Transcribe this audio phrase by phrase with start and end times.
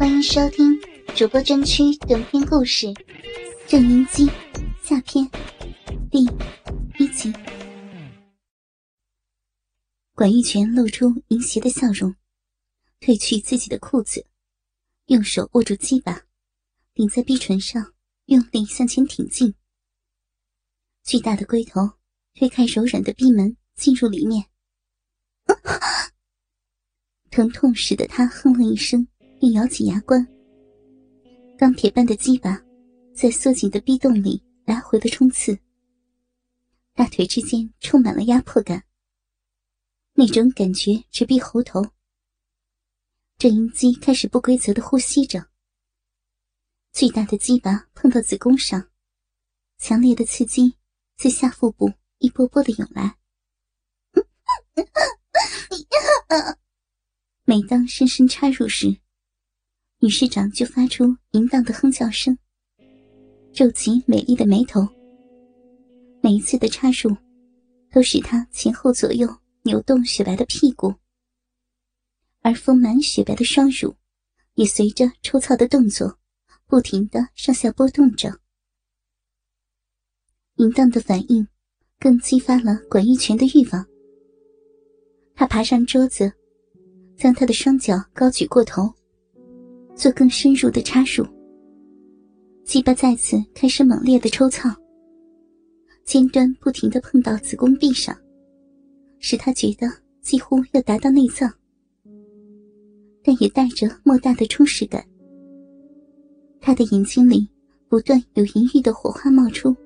[0.00, 0.80] 欢迎收听
[1.14, 2.86] 主播专区短篇故事
[3.68, 4.24] 《正音机》
[4.82, 5.30] 下篇
[6.10, 6.24] 第
[6.98, 7.30] 一集。
[10.14, 12.14] 管玉泉露出淫邪的笑容，
[12.98, 14.26] 褪去自己的裤子，
[15.08, 16.22] 用手握住鸡巴，
[16.94, 17.92] 顶在逼唇上，
[18.24, 19.54] 用力向前挺进。
[21.04, 21.90] 巨大的龟头
[22.32, 24.46] 推开柔软的逼门，进入里面。
[27.30, 29.06] 疼痛使得他哼了一声，
[29.40, 30.24] 并咬紧牙关。
[31.56, 32.62] 钢铁般的鸡巴
[33.14, 35.58] 在缩紧的逼洞里来回的冲刺，
[36.94, 38.84] 大腿之间充满了压迫感。
[40.12, 41.82] 那种感觉直逼喉头。
[43.38, 45.48] 郑音机开始不规则的呼吸着。
[46.92, 48.90] 巨大的鸡巴碰到子宫上，
[49.78, 50.76] 强烈的刺激
[51.16, 53.16] 自下腹部一波波的涌来。
[57.44, 59.00] 每当深深插入时，
[60.02, 62.36] 女市长就发出淫荡的哼叫声，
[63.52, 64.80] 皱起美丽的眉头。
[66.22, 67.14] 每一次的插入，
[67.92, 69.28] 都使她前后左右
[69.62, 70.94] 扭动雪白的屁股，
[72.40, 73.94] 而丰满雪白的双乳
[74.54, 76.18] 也随着抽操的动作，
[76.66, 78.40] 不停的上下波动着。
[80.56, 81.46] 淫荡的反应，
[81.98, 83.86] 更激发了管玉泉的欲望。
[85.34, 86.32] 他爬上桌子。
[87.20, 88.90] 将他的双脚高举过头，
[90.00, 91.26] 做更深入的插入。
[92.64, 94.70] 鸡巴再次开始猛烈的抽操，
[96.04, 98.16] 尖端不停的碰到子宫壁上，
[99.18, 99.86] 使他觉得
[100.22, 101.52] 几乎要达到内脏，
[103.22, 105.04] 但也带着莫大的充实感。
[106.62, 107.46] 他的眼睛里
[107.86, 109.76] 不断有淫欲的火花冒出，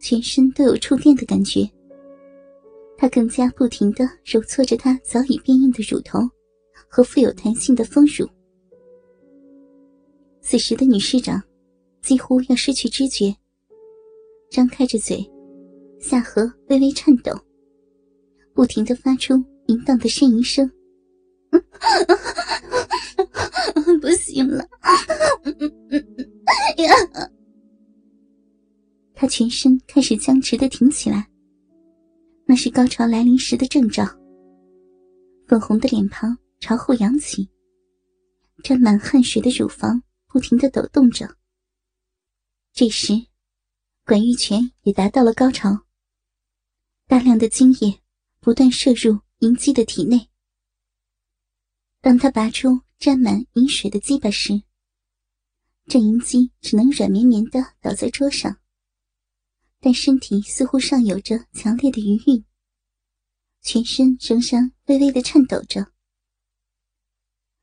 [0.00, 1.70] 全身都有触电的感觉。
[2.98, 6.18] 他更加不停的揉搓着他早已变硬的乳头
[6.88, 8.28] 和富有弹性的丰乳。
[10.46, 11.42] 此时的女市长
[12.02, 13.34] 几乎要失去知觉，
[14.50, 15.26] 张开着嘴，
[15.98, 17.32] 下颌微微颤抖，
[18.52, 20.70] 不停的发出淫荡的呻吟声。
[24.02, 24.68] 不行了，
[29.14, 31.26] 他全身开始僵直的挺起来。
[32.44, 34.04] 那是高潮来临时的征兆。
[35.46, 37.48] 粉红的脸庞朝后扬起，
[38.62, 40.02] 沾满汗水的乳房
[40.34, 41.36] 不停的抖动着。
[42.72, 43.12] 这时，
[44.04, 45.86] 管玉泉也达到了高潮，
[47.06, 48.02] 大量的精液
[48.40, 50.28] 不断射入银姬的体内。
[52.00, 54.60] 当他拔出沾满银水的鸡巴时，
[55.86, 58.58] 郑银姬只能软绵绵的倒在桌上。
[59.78, 62.44] 但身体似乎尚有着强烈的余韵，
[63.60, 65.92] 全身仍然微微的颤抖着。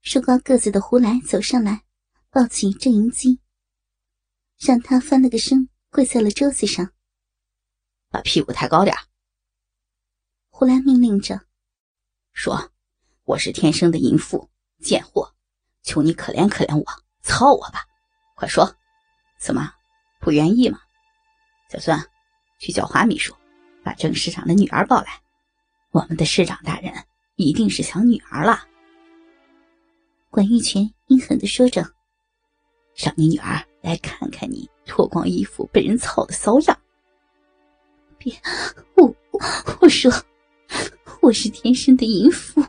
[0.00, 1.84] 瘦高个子的胡来走上来，
[2.34, 3.38] 抱起郑银基，
[4.58, 6.90] 让他翻了个身，跪在了桌子上，
[8.10, 8.92] 把屁股抬高点
[10.50, 11.40] 胡兰命令着，
[12.32, 12.72] 说
[13.22, 14.50] ：“我是天生的淫妇，
[14.80, 15.32] 贱货，
[15.84, 16.84] 求你可怜可怜我，
[17.22, 17.86] 操我吧！
[18.34, 18.68] 快说，
[19.38, 19.72] 怎么
[20.18, 20.80] 不愿意吗？”
[21.70, 21.96] 小孙，
[22.58, 23.32] 去叫花秘书，
[23.84, 25.22] 把郑市长的女儿抱来。
[25.92, 26.92] 我们的市长大人
[27.36, 28.66] 一定是想女儿了。
[30.30, 31.88] 管玉泉阴狠的说着
[32.94, 36.78] ：“让你女儿来看看你脱光衣服被人操的骚样。”
[38.18, 38.32] 别，
[38.96, 39.14] 我
[39.80, 40.10] 我说
[41.20, 42.62] 我是天生的淫妇，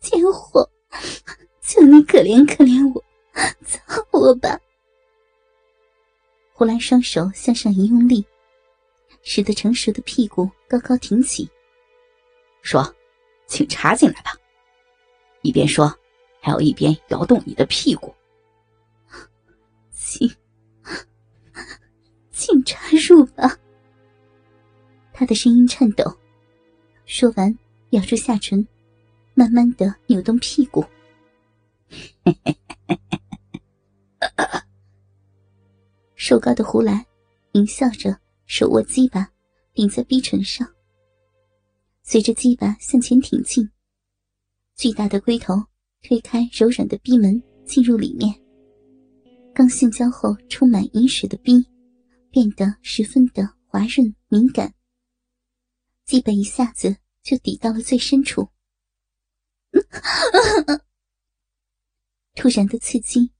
[0.00, 0.68] 贱货，
[1.60, 3.04] 求你可怜可怜我，
[3.64, 3.80] 操
[4.10, 4.58] 我吧！
[6.52, 8.24] 胡兰双手向上一用力。
[9.24, 11.48] 使得成熟的屁股高高挺起，
[12.60, 12.92] 说
[13.46, 14.32] ：“请插进来吧。”
[15.42, 15.86] 一边说，
[16.40, 18.12] 还要一边摇动你的屁股。
[20.12, 20.30] 请，
[22.30, 22.78] 请插
[23.08, 23.58] 入吧。
[25.10, 26.04] 他的声音颤抖，
[27.06, 27.58] 说完，
[27.90, 28.66] 咬住下唇，
[29.32, 30.84] 慢慢的扭动屁股。
[36.14, 37.02] 瘦高的胡兰
[37.52, 38.14] 淫笑着。
[38.44, 39.26] 手握鸡巴，
[39.72, 40.68] 顶在逼唇上。
[42.02, 43.66] 随着鸡巴向前挺进，
[44.76, 45.54] 巨大的龟头
[46.02, 48.41] 推开柔软的逼门，进入里面。
[49.54, 51.68] 刚性交后充满饮水的逼，
[52.30, 54.74] 变得十分的滑润敏感。
[56.04, 58.48] 鸡巴一下子就抵到了最深处。
[62.34, 63.32] 突然的刺激，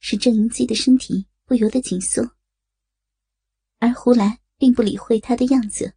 [0.00, 2.36] 使郑银姬的身体不由得紧缩，
[3.78, 4.38] 而胡兰。
[4.58, 5.94] 并不理会他的样子，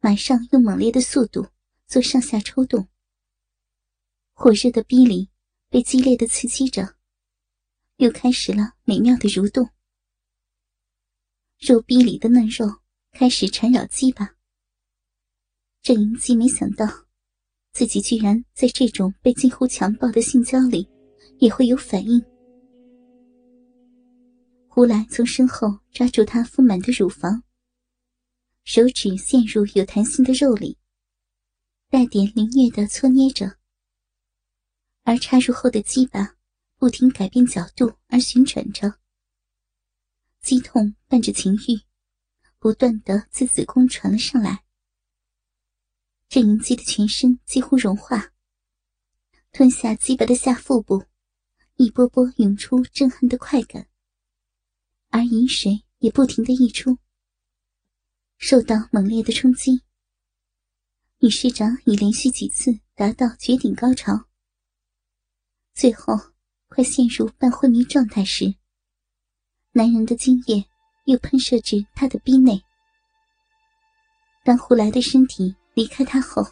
[0.00, 1.48] 马上用猛烈的速度
[1.86, 2.86] 做上下抽动。
[4.34, 5.30] 火热的逼里
[5.70, 6.95] 被激烈的刺激着，
[7.98, 9.70] 又开始了美妙的蠕动，
[11.58, 12.66] 肉壁里的嫩肉
[13.12, 14.34] 开始缠绕鸡巴。
[15.80, 16.86] 郑银姬没想到，
[17.72, 20.86] 自己居然在这种被近乎强暴的性交里
[21.38, 22.22] 也会有反应。
[24.68, 27.42] 胡来从身后抓住她丰满的乳房，
[28.64, 30.76] 手指陷入有弹性的肉里，
[31.88, 33.56] 带点凌虐的搓捏着，
[35.04, 36.35] 而插入后的鸡巴。
[36.78, 38.98] 不停改变角度而旋转着，
[40.42, 41.80] 激痛伴着情欲，
[42.58, 44.62] 不断的自子宫传了上来。
[46.28, 48.32] 郑银姬的全身几乎融化，
[49.52, 51.02] 吞下鸡巴的下腹部，
[51.76, 53.88] 一波波涌出震撼的快感，
[55.08, 56.98] 而饮水也不停的溢出。
[58.36, 59.82] 受到猛烈的冲击，
[61.20, 64.28] 女师长已连续几次达到绝顶高潮，
[65.72, 66.35] 最后。
[66.76, 68.54] 快陷入半昏迷状态时，
[69.72, 70.62] 男人的精液
[71.06, 72.62] 又喷射至他的逼内。
[74.44, 76.46] 当胡来的身体离开他后，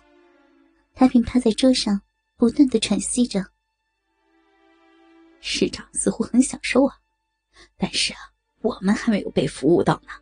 [0.94, 2.00] 他便趴在桌上，
[2.38, 3.44] 不断的喘息着。
[5.40, 6.96] 市长似乎很享受啊，
[7.76, 8.18] 但是啊，
[8.62, 10.12] 我们还没有被服务到呢。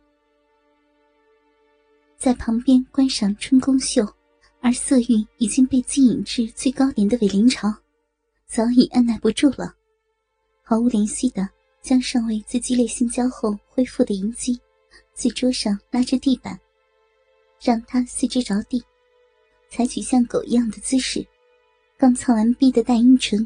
[2.17, 4.05] 在旁边观赏春宫秀，
[4.59, 7.73] 而色欲已经被激引至最高点的韦林朝，
[8.45, 9.73] 早已按耐不住了。
[10.65, 11.47] 毫无怜惜的
[11.81, 14.57] 将尚未自激烈性交后恢复的银鸡，
[15.13, 16.57] 自桌上拉至地板，
[17.61, 18.81] 让他四肢着地，
[19.69, 21.23] 采取像狗一样的姿势。
[21.97, 23.45] 刚操完毕的大阴唇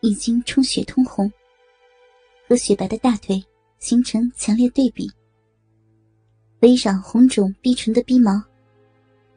[0.00, 1.32] 已经充血通红，
[2.48, 3.42] 和雪白的大腿
[3.78, 5.08] 形成强烈对比。
[6.60, 8.42] 围绕红肿逼唇的逼毛，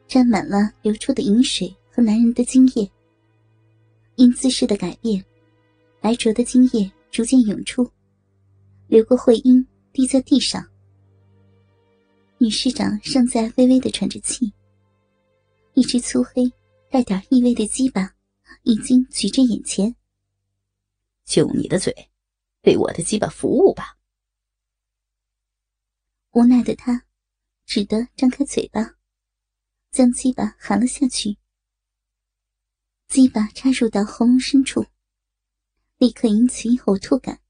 [0.08, 2.90] 沾满了流出的饮水和男人的精液。
[4.16, 5.24] 因姿势的改变，
[6.00, 6.90] 白灼的精液。
[7.12, 7.92] 逐渐涌出，
[8.88, 10.66] 流过会阴，滴在地上。
[12.38, 14.50] 女市长尚在微微的喘着气，
[15.74, 16.50] 一只粗黑、
[16.90, 18.14] 带点异味的鸡巴
[18.62, 19.94] 已经举至眼前。
[21.26, 21.94] 就你的嘴，
[22.62, 23.98] 为我的鸡巴服务吧。
[26.30, 27.04] 无奈的他，
[27.66, 28.94] 只得张开嘴巴，
[29.90, 31.36] 将鸡巴含了下去。
[33.06, 34.86] 鸡巴插入到喉咙深处。
[36.02, 37.40] 立刻引起呕吐感，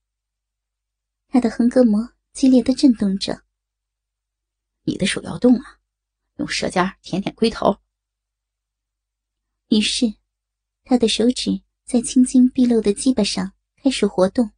[1.28, 3.44] 他的横膈膜激烈的震动着。
[4.84, 5.80] 你的手要动啊，
[6.36, 7.78] 用舌尖舔舔龟头。
[9.68, 10.04] 于是，
[10.84, 14.50] 他的手指在青筋毕露的鸡巴上开始活动，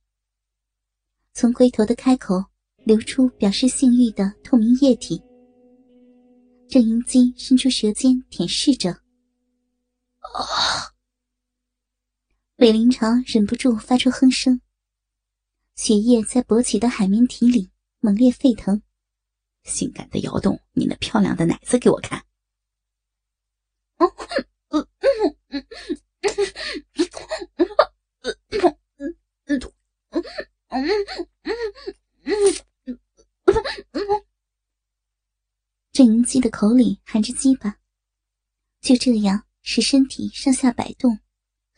[1.32, 2.44] 从龟头的开口
[2.78, 5.22] 流出表示性欲的透明液体。
[6.68, 10.90] 郑银姬伸出舌尖舔舐着，啊！
[12.58, 14.60] 韦林朝忍不住发出哼声，
[15.74, 18.80] 血液在勃起的海绵体里猛烈沸腾，
[19.64, 22.24] 性感的摇动你那漂亮的奶子给我看。
[35.90, 37.78] 郑云姬的口里含着鸡巴，
[38.80, 41.18] 就这样使身体上下摆动。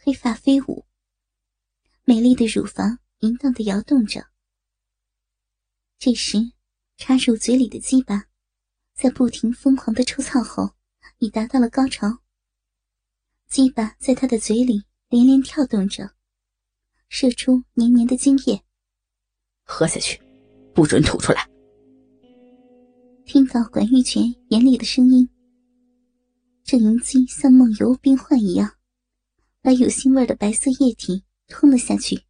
[0.07, 0.87] 黑发飞舞，
[2.05, 4.25] 美丽的乳房淫荡的摇动着。
[5.99, 6.39] 这时，
[6.97, 8.27] 插入嘴里的鸡巴，
[8.95, 10.77] 在不停疯狂的抽操后，
[11.19, 12.19] 已达到了高潮。
[13.49, 16.15] 鸡巴在他的嘴里连连跳动着，
[17.09, 18.63] 射出黏黏的精液。
[19.65, 20.23] 喝下去，
[20.73, 21.51] 不准吐出来。
[23.25, 25.29] 听到管玉泉严厉的声音，
[26.63, 28.73] 这云姬像梦游病患一样。
[29.67, 32.23] 把有腥味的白色液体吞了下去。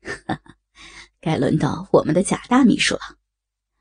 [1.20, 3.18] 该轮到我们的贾大秘书了，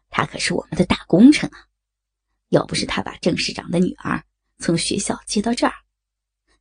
[0.09, 1.67] 他可是我们的大功臣啊！
[2.49, 4.21] 要不是他把郑市长的女儿
[4.57, 5.71] 从学校接到这儿，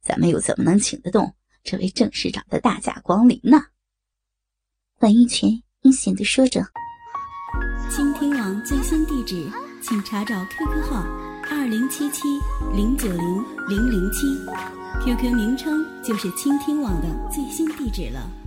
[0.00, 3.60] 咱们又怎么能请得动这位郑市长的大驾光临呢？
[4.94, 6.64] 管玉泉阴险的说着。
[7.90, 9.50] 倾听网最新地址，
[9.82, 11.02] 请查找 QQ 号
[11.50, 12.28] 二零七七
[12.76, 14.79] 零九零零零七。
[14.98, 18.39] QQ 名称就是倾听网的最新地址了。